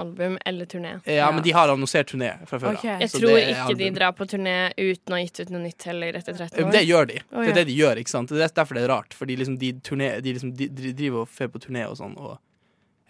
[0.00, 0.92] album eller turné.
[1.10, 2.84] Ja, men de har annonsert turné fra før Ok.
[2.84, 3.00] av.
[3.02, 5.62] Jeg tror det er ikke de drar på turné uten å ha gitt ut noe
[5.64, 6.70] nytt heller etter 30 år.
[6.76, 7.18] Det gjør de.
[7.32, 8.30] Å, Det er det de gjør, ikke sant.
[8.30, 9.16] Det er derfor det er rart.
[9.18, 12.38] Fordi liksom de, turné, de, liksom, de, driver og fer på turné og sånn, og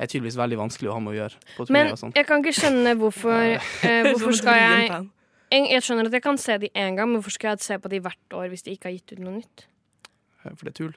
[0.00, 2.40] er tydeligvis veldig vanskelig å ha med å gjøre på turné Men og jeg kan
[2.40, 5.08] ikke skjønne hvorfor eh, Hvorfor skal jeg
[5.50, 7.90] jeg, skjønner at jeg kan se de én gang, men hvorfor skal jeg se på
[7.90, 9.66] de hvert år hvis de ikke har gitt ut noe nytt?
[10.46, 10.94] For det er tull.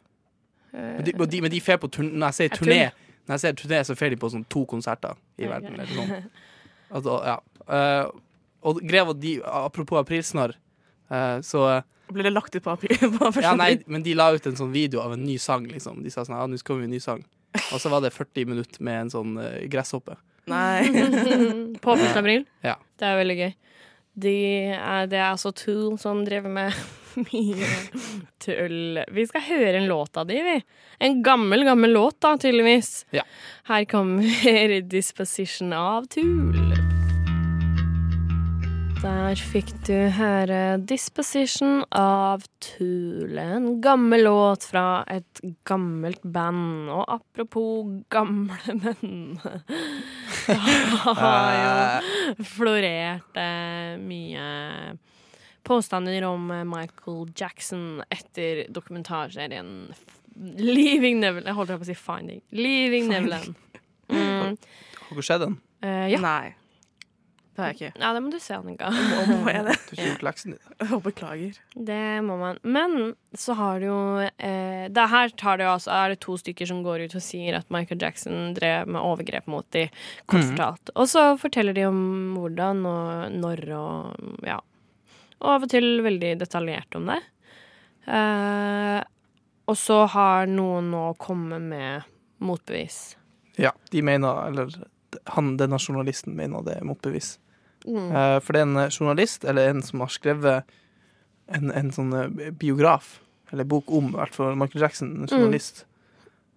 [0.74, 2.80] Eh, Men de, men de, men de fer på turné Når jeg sier turné,
[3.24, 6.18] når jeg ser turné, så får de på sånn to konserter i verden, eller sånn.
[6.94, 7.40] Altså, ja.
[7.74, 8.12] uh,
[8.70, 10.52] og greia var de, apropos aprilsnarr,
[11.10, 11.82] uh, så
[12.14, 12.94] Blir det lagt ut på april?
[13.18, 16.04] På Ja, nei, men de la ut en sånn video av en ny sang, liksom.
[16.06, 17.24] De sa sånn ja, nå skal vi en ny sang.
[17.74, 20.20] Og så var det 40 minutter med en sånn uh, gresshoppe.
[20.52, 20.86] nei.
[21.84, 22.06] på 1.
[22.20, 22.46] april?
[22.62, 22.78] Ja.
[23.00, 23.54] Det er veldig gøy.
[24.28, 24.36] De
[24.76, 26.78] er, det er altså Tool som driver med
[27.28, 27.70] mye
[28.44, 29.04] tull.
[29.14, 30.58] Vi skal høre en låt av de, vi.
[31.04, 33.06] En gammel, gammel låt, da, tydeligvis.
[33.16, 33.26] Ja.
[33.70, 36.74] Her kommer 'Disposition' av Tool.
[39.04, 43.38] Der fikk du høre 'Disposition' av Tool.
[43.38, 46.88] En gammel låt fra et gammelt band.
[46.88, 49.40] Og apropos gamle menn
[50.48, 50.56] Det
[51.20, 54.48] har jo florert eh, mye
[55.64, 59.94] påstander om eh, Michael Jackson etter dokumentarserien
[60.58, 61.48] Leaving Neverland.
[61.48, 62.42] Jeg holdt på å si Finding.
[62.58, 63.54] Leaving Neverland.
[64.10, 64.58] Mm.
[64.58, 65.60] Har dere sett den?
[65.84, 66.20] Uh, ja.
[66.24, 66.54] nei.
[67.54, 68.02] Det har jeg ikke.
[68.02, 68.88] ja, det må du se, Annika.
[68.90, 69.76] Må, må jeg det?
[69.92, 70.94] Du har gjort leksen din?
[71.06, 71.60] Beklager.
[71.90, 72.58] Det må man.
[72.66, 76.38] Men så har det jo eh, det Her tar det jo altså, er det to
[76.42, 79.86] stykker som går ut og sier at Michael Jackson drev med overgrep mot de,
[80.26, 80.94] kort fortalt.
[80.98, 82.02] Og så forteller de om
[82.40, 84.58] hvordan og når og ja.
[85.44, 87.20] Og av og til veldig detaljert om det.
[88.08, 89.00] Eh,
[89.68, 92.08] og så har noen nå kommet med
[92.44, 93.16] motbevis.
[93.56, 94.74] Ja, de mener Eller
[95.36, 97.38] han, denne journalisten mener det er motbevis.
[97.86, 98.12] Mm.
[98.12, 100.76] Eh, for det er en eh, journalist, eller en som har skrevet
[101.52, 103.20] en, en sånn eh, biograf,
[103.52, 105.86] eller bok om i hvert fall Michael Jackson, en journalist.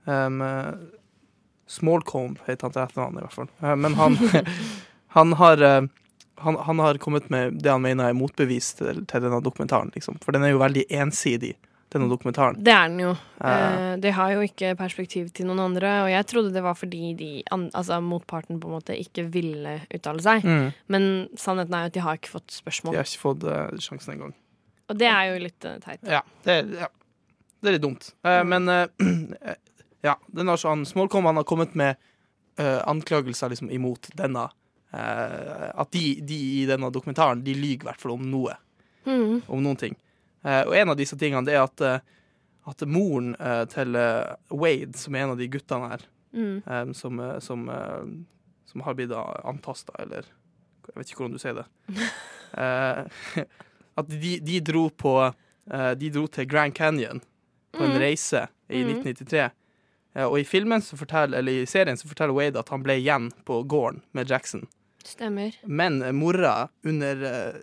[0.07, 0.72] Um, eh,
[1.66, 3.51] Smallcomb heter han til etternavn, i hvert fall.
[3.83, 4.18] Men han,
[5.18, 5.64] han har
[6.42, 9.92] han, han har kommet med det han mener er motbevis til, til denne dokumentaren.
[9.94, 10.18] Liksom.
[10.25, 11.55] For den er jo veldig ensidig,
[11.92, 12.59] denne dokumentaren.
[12.64, 13.12] Det er den jo.
[13.40, 13.92] Eh.
[14.03, 15.92] Det har jo ikke perspektiv til noen andre.
[16.05, 20.25] Og jeg trodde det var fordi de, altså motparten på en måte ikke ville uttale
[20.25, 20.44] seg.
[20.44, 20.66] Mm.
[20.92, 21.09] Men
[21.40, 22.96] sannheten er jo at de har ikke fått spørsmål.
[22.96, 24.37] De har ikke fått uh, sjansen engang.
[24.90, 26.03] Og det er jo litt uh, teit.
[26.05, 26.90] Ja, det, ja.
[27.62, 28.11] det er litt dumt.
[28.27, 29.57] Eh, men eh,
[30.09, 32.03] ja, den har sånn Smallcom han har kommet med
[32.57, 34.46] anklagelser liksom imot denne.
[34.96, 38.54] Eh, at de, de i denne dokumentaren De lyver i hvert fall om noe.
[39.06, 39.42] Mm.
[39.46, 39.96] Om noen ting.
[40.46, 42.00] Eh, og en av disse tingene det er at, eh,
[42.66, 43.35] at moren
[43.70, 43.94] til
[44.50, 46.06] Wade, som er en av de guttene her,
[46.37, 46.90] Mm.
[46.92, 47.62] som, som,
[48.68, 51.64] som har blitt antasta, eller jeg vet ikke hvordan du sier det.
[53.96, 55.12] At de, de dro på
[55.98, 57.22] De dro til Grand Canyon
[57.72, 58.00] på en Mm.
[58.02, 58.90] reise i Mm.
[59.02, 59.50] 1993.
[60.14, 62.94] Eh, og i filmen så forteller, eller i serien så forteller Wade at han ble
[63.00, 64.66] igjen på gården med Jackson.
[65.06, 65.56] Stemmer.
[65.64, 67.60] Men mora, under, eh,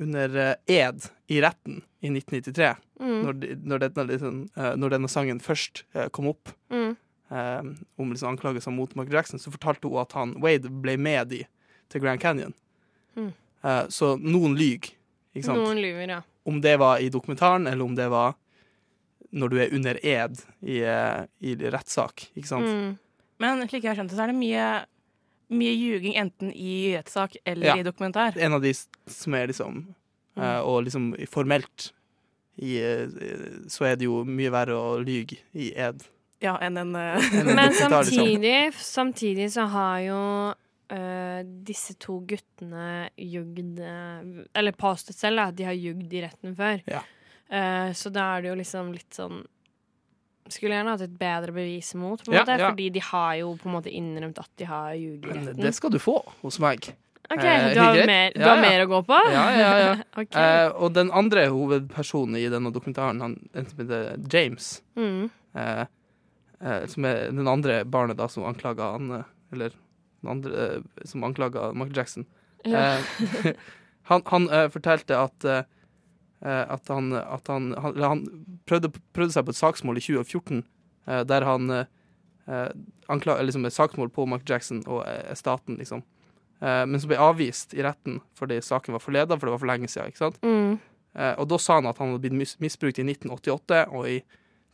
[0.00, 3.22] under eh, ed i retten i 1993, Mm.
[3.24, 5.82] når, de, når, denne, liksom, eh, når denne sangen først
[6.14, 6.96] kom opp, Mm.
[7.30, 11.28] um, om liksom anklagelser mot Michael Jackson, så fortalte hun at han, Wade ble med
[11.28, 11.40] de
[11.90, 12.54] til Grand Canyon.
[13.16, 13.32] Mm.
[13.64, 14.92] Uh, så noen lyver,
[15.34, 15.58] ikke sant?
[15.58, 16.20] Noen lyver, ja.
[16.46, 18.34] Om det var i dokumentaren, eller om det var
[19.34, 20.78] når du er under ed i,
[21.42, 22.66] i rettssak, ikke sant?
[22.70, 22.98] Mm.
[23.42, 24.66] Men slik jeg har skjønt det, så er det mye,
[25.54, 27.76] mye ljuging enten i rettssak eller Ja.
[27.80, 28.36] i dokumentar.
[28.38, 28.72] En av de
[29.06, 29.94] som er liksom
[30.36, 31.92] eh, Og liksom formelt
[32.58, 33.06] i, eh,
[33.68, 36.02] så er det jo mye verre å lyge i ed.
[36.42, 38.20] Ja, enn en eh, en Men dokumentar, liksom.
[38.20, 40.20] samtidig, samtidig så har jo
[40.92, 46.82] Uh, disse to guttene jugd Eller påstått selv at de har jugd i retten før.
[46.84, 47.00] Ja.
[47.48, 49.40] Uh, så da er det jo liksom litt sånn
[50.52, 52.68] Skulle gjerne hatt et bedre bevis mot, på en Ja, måte, ja.
[52.70, 55.56] fordi de har jo på en måte innrømt at de har retten.
[55.56, 56.90] det skal du få hos meg.
[57.32, 58.62] OK, Eh, du har, mer, du Ja, har ja.
[58.62, 59.18] mer å gå på?
[59.32, 59.92] Ja, ja, ja.
[60.20, 60.42] okay.
[60.66, 65.30] Eh, og den andre hovedpersonen i denne dokumentaren, han, heter James, Mm.
[65.56, 65.86] eh,
[66.60, 69.70] eh, som er den andre barnet da som anklaga han eh, Eller
[70.20, 72.26] den andre eh, som anklaga Michael Jackson.
[72.64, 72.98] Ja.
[72.98, 73.54] Eh,
[74.10, 75.64] han han eh, fortalte at eh, eh,
[76.44, 78.24] at han, at han, han, han
[78.68, 80.58] prøvde, prøvde seg på et saksmål i 2014
[81.06, 81.86] eh, der han eh,
[82.46, 82.68] eh,
[83.08, 86.02] ankla, liksom et saksmål på Mark Jackson og eh, staten, liksom.
[86.60, 89.72] Eh, men som ble avvist i retten fordi saken var forleda, for det var for
[89.72, 90.12] lenge siden.
[90.12, 90.40] ikke sant?
[90.44, 90.78] Mm.
[91.14, 94.18] Eh, og da sa han at han hadde blitt mis misbrukt i 1988 og i,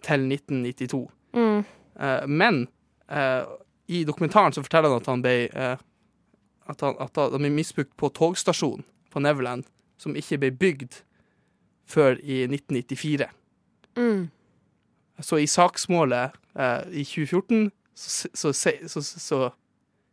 [0.06, 1.02] til 1992.
[1.37, 1.64] Mm.
[2.00, 2.66] Eh, men
[3.09, 3.44] eh,
[3.90, 5.87] i dokumentaren så forteller han at han ble eh,
[6.70, 9.64] at han, at han ble misbrukt på togstasjonen på Neverland,
[9.98, 11.00] som ikke ble bygd
[11.90, 13.29] før i 1994.
[13.98, 14.29] Mm.
[15.20, 18.53] Så i saksmålet eh, i 2014 så, så,
[18.88, 19.38] så, så, så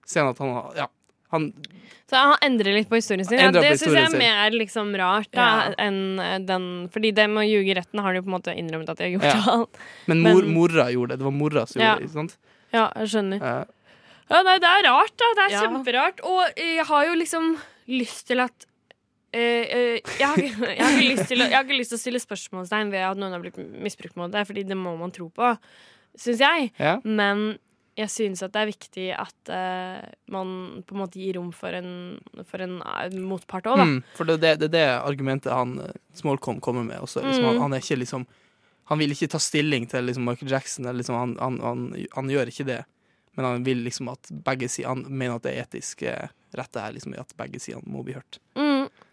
[0.07, 0.87] ser han at han har Ja.
[1.35, 1.49] Han,
[2.07, 3.39] Så han endrer litt på historien sin.
[3.41, 5.73] Ja, det syns jeg er mer liksom rart da, Ja.
[5.83, 8.35] enn eh, den Fordi det med å ljuge i retten har de jo på en
[8.37, 9.55] måte innrømmet at de har gjort Ja.
[9.57, 9.81] alt.
[10.07, 11.17] men mor, Men- mora gjorde det.
[11.19, 11.89] Det var mora som Ja.
[11.95, 12.07] gjorde det.
[12.07, 12.37] ikke sant?
[12.71, 13.43] Ja, jeg skjønner.
[13.43, 13.65] Eh,
[14.29, 15.27] Ja, nei, det er rart, da.
[15.35, 15.61] Det er Ja.
[15.67, 16.17] kjemperart.
[16.23, 17.45] Og jeg har jo liksom
[17.87, 18.65] lyst til at
[19.37, 22.91] jeg, har, ikke- jeg, har ikke til jeg har ikke lyst til å stille spørsmålstegn
[22.93, 25.53] ved at noen har blitt misbrukt mot det, fordi det må man tro på,
[26.17, 26.71] syns jeg.
[26.81, 26.97] ja.
[27.05, 27.57] Men
[27.97, 30.49] jeg syns at det er viktig at uh, man
[30.85, 33.87] på en måte gir rom for en, for en uh, motpart òg, da.
[33.89, 36.99] Mm, for det er det, det, argumentet han eh, Smallcom kommer med.
[37.01, 37.49] Også, liksom, Mm.
[37.55, 38.27] han, han er ikke liksom
[38.87, 40.85] Han vil ikke ta stilling til liksom, Michael Jackson.
[40.85, 41.81] Eller, liksom, han, han, han,
[42.13, 42.77] han gjør ikke det.
[43.35, 46.71] Men han vil liksom at begge sider Han mener at det er etisk eh, rett
[46.77, 48.37] det er liksom at begge sider må bli hørt.
[48.55, 48.66] Mm,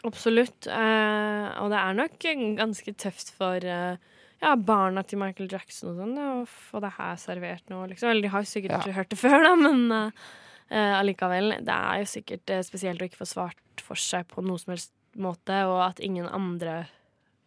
[0.07, 0.67] absolutt.
[0.71, 2.19] Eh, og det er nok
[2.59, 3.97] ganske tøft for eh,
[4.43, 8.11] ja, barna til Michael Jackson og sånn å få det her servert nå, liksom.
[8.11, 8.97] Eller de har jo sikkert Ja.
[9.01, 10.27] hørt det før, da, men eh,
[10.71, 11.57] eh, allikevel.
[11.65, 14.75] Det er jo sikkert eh, spesielt å ikke få svart for seg på noe som
[14.77, 16.85] helst måte, og at ingen andre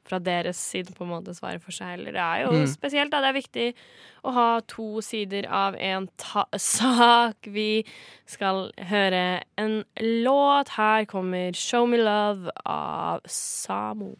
[0.07, 2.11] fra deres side på en måte svarer for seg heller.
[2.15, 2.67] Det er jo Mm.
[2.71, 3.19] spesielt, da.
[3.21, 3.67] Det er viktig
[4.23, 6.07] å ha to sider av en
[6.57, 7.35] sak.
[7.47, 7.83] Vi
[8.25, 10.69] skal høre en låt.
[10.77, 14.15] Her kommer 'Show Me Love' av Samo.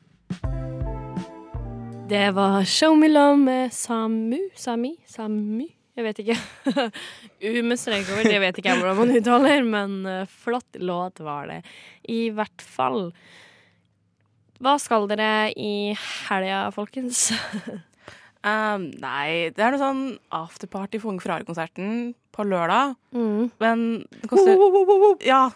[2.09, 4.95] Det var 'Show Me Love' med Samu Sami?
[5.05, 5.67] Samu?
[5.97, 6.37] Jeg vet ikke.
[7.41, 11.19] U med strek over, det vet ikke jeg hvordan man uttaler, men eh, flott låt
[11.25, 11.63] var det.
[12.07, 13.11] I hvert fall.
[14.63, 15.93] Hva skal dere i
[16.27, 17.29] helga, folkens?
[18.47, 22.93] Um, nei, det er noe sånn afterparty for Unge Ferrari-konserten på lørdag.
[23.17, 23.49] Mm.
[23.59, 23.81] Men
[24.13, 24.59] det koster Ja.
[24.61, 25.49] oh, oh, Ja.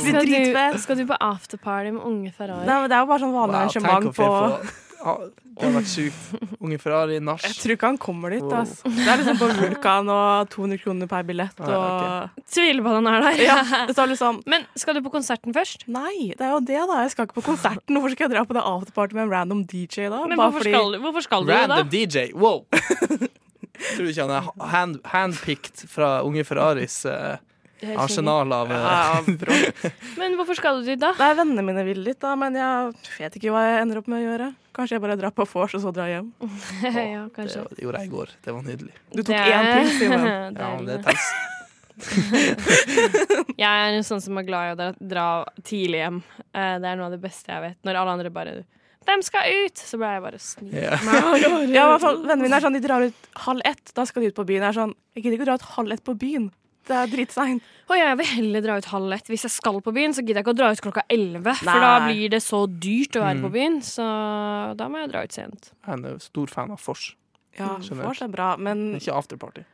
[0.00, 2.64] skal, du, skal du på afterparty med Unge Ferrari?
[2.66, 4.30] Nei, men det er jo bare sånn vanlig Wow, arrangement på
[5.04, 6.54] Det hadde vært sykt.
[6.64, 7.42] Unge Ferrari, nach.
[7.44, 8.42] Jeg tror ikke han kommer dit.
[8.42, 8.54] Wow.
[8.62, 8.88] Altså.
[8.90, 11.60] Det er liksom på Vulkan og 200 kroner per billett.
[11.62, 12.42] Ah, ja, Og...
[12.50, 13.42] Tviler på at han er der.
[13.44, 15.84] Ja, det står liksom Men skal du på konserten først?
[15.92, 17.02] Nei, det er jo det, da.
[17.04, 17.94] Jeg skal ikke på konserten.
[18.00, 20.24] Hvorfor skal jeg dra på det afterparty med en random DJ, da?
[20.26, 21.78] Men Bare hvorfor, fordi- skal, du- hvorfor skal du det, da?
[21.78, 22.26] Random DJ.
[22.34, 22.64] Wow!
[23.84, 27.36] Tror du ikke han er hand, handpicked fra Unge Ferraris eh,
[28.04, 29.56] arsenal av eh, Ja, bra.
[30.20, 31.12] Men hvorfor skal du dit, da?
[31.18, 34.18] Nei, Vennene mine vil dit, da, men jeg vet ikke hva jeg ender opp med
[34.20, 34.48] å gjøre.
[34.74, 36.28] Kanskje jeg bare drar på vors og så drar hjem.
[36.84, 38.28] ja, Det gjorde jeg i går.
[38.44, 38.94] Det var nydelig.
[39.14, 40.24] Du tok Det- én pils, Simen.
[40.60, 41.26] Ja, men det er tels.
[43.54, 45.26] Jeg er en sånn som er glad i å dra, dra
[45.62, 46.22] tidlig hjem.
[46.50, 47.78] Eh, Det er noe av det beste jeg vet.
[47.86, 48.56] Når alle andre bare
[49.04, 49.76] hvem skal ut!
[49.76, 50.72] Så ble jeg bare snill.
[50.72, 50.96] Yeah.
[51.68, 53.92] Ja, Vennene mine er sånn, de drar ut halv ett.
[53.92, 54.62] Da skal de ut på byen.
[54.64, 56.46] Jeg er sånn, jeg gidder ikke å dra ut halv ett på byen.
[56.84, 57.62] Det er dritseint.
[57.88, 59.26] Og jeg vil heller dra ut halv ett.
[59.32, 61.54] Hvis jeg skal på byen, så gidder jeg ikke å dra ut klokka elleve.
[61.60, 63.44] For da blir det så dyrt å være Mm.
[63.46, 63.76] på byen.
[63.84, 64.04] Så
[64.76, 65.70] da må jeg dra ut sent.
[65.86, 67.14] Jeg er en stor fan av Fors,
[67.58, 69.64] Ja, vors er bra, men ikke afterparty.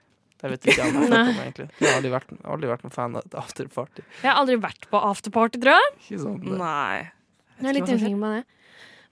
[0.41, 1.69] Det vet ikke jeg om har egentlig.
[1.81, 4.03] Jeg har aldri vært, aldri vært noen fan av afterparty.
[4.23, 5.93] Jeg har aldri vært på afterparty, tror jeg.
[6.07, 6.59] Ikke sånn, det.
[6.59, 7.11] nei.
[7.61, 8.45] Jeg er litt usikker på det.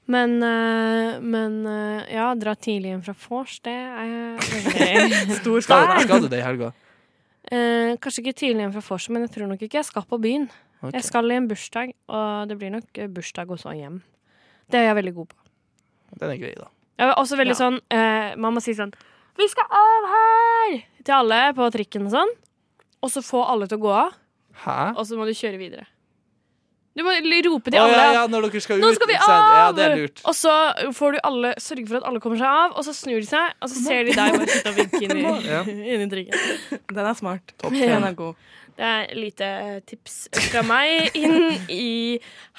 [0.08, 5.86] Men, eh, men eh, ja, dra tidlig hjem fra vors, det er veldig Stor Skal,
[5.86, 6.00] fan.
[6.06, 6.72] skal du det i helga?
[7.50, 10.18] Eh, Kanskje ikke tidlig hjem fra vorset, men jeg tror nok ikke jeg skal på
[10.20, 10.48] byen.
[10.82, 10.94] Okay.
[10.98, 14.02] Jeg skal i en bursdag, og det blir nok eh, bursdag og så hjem.
[14.70, 15.36] Det er jeg veldig god på.
[16.20, 16.68] Den er grei, da.
[16.98, 17.60] Jeg er også veldig Ja.
[17.62, 18.92] sånn eh, Man må si sånn
[19.38, 22.32] 'Vi skal av her!' til alle på trikken og sånn.
[23.02, 24.12] Og så få alle til å gå av,
[24.64, 24.94] Hæ?
[24.98, 25.86] og så må du kjøre videre.
[26.98, 27.98] Du må rope til oh, alle.
[27.98, 28.82] ja, ja, når dere skal ut.
[28.82, 29.30] Nå skal vi av!
[29.30, 30.22] Ja, det er lurt.
[30.26, 30.54] og så
[30.96, 33.54] får du alle sørge for at alle kommer seg av, og så snur de seg,
[33.62, 35.60] og så ser de deg bare sitte og vinke inn i, Ja.
[35.94, 36.80] inn i trikken.
[36.90, 37.54] Den er smart.
[37.60, 38.48] Topp Den er god.
[38.78, 39.46] Det er lite
[39.90, 40.18] tips
[40.50, 42.18] fra meg inn i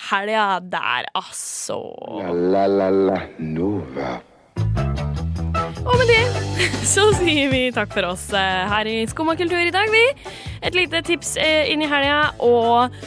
[0.10, 1.78] helga der, altså.
[2.20, 4.18] La la la la Nova.
[5.80, 6.24] Og med det
[6.94, 10.04] så sier vi takk for oss eh, her i Skumma kultur i dag, vi.
[10.60, 13.00] Et lite tips eh, inn i helga, og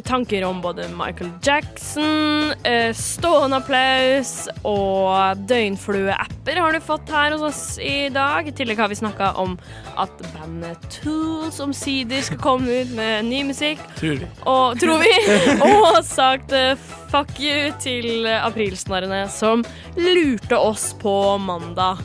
[0.00, 7.42] tanker om både Michael Jackson, eh, stående applaus og døgnflueapper har du fått her hos
[7.42, 8.48] oss i dag.
[8.48, 9.56] I tillegg har vi snakka om
[10.00, 13.82] at bandet Tools omsider skal komme ut med ny musikk.
[14.00, 14.30] Tror vi.
[14.44, 15.14] Og, tror vi.
[15.70, 16.74] Og sagt eh,
[17.12, 19.64] fuck you til aprilsnarrene som
[19.96, 22.02] lurte oss på mandag.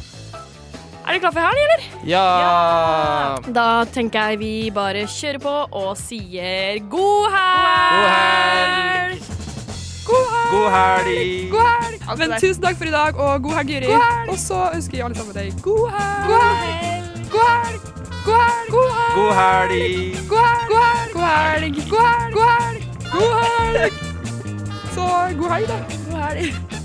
[1.10, 1.86] Er du klar for helg, eller?
[2.06, 2.26] Ja.
[2.40, 3.52] ja!
[3.54, 9.24] Da tenker jeg vi bare kjører på og sier god helg!
[10.06, 10.52] God helg!
[10.52, 11.50] God helg!
[11.56, 12.06] God helg!
[12.22, 13.90] Men tusen takk for i dag, og god helg, Juri.
[14.30, 16.30] Og så ønsker vi alle sammen deg god helg!
[16.30, 17.10] God helg!
[17.34, 17.90] God helg!
[18.70, 19.58] God helg!
[20.30, 20.70] God helg!
[21.10, 21.82] God helg!
[21.90, 22.86] God helg!
[23.18, 24.04] God helg!
[24.94, 25.10] Så
[25.42, 25.80] god helg, da.
[26.12, 26.79] God helg.